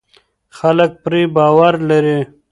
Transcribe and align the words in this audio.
خلک 0.57 0.91
پرې 1.03 1.21
باور 1.35 1.73
لري. 1.89 2.17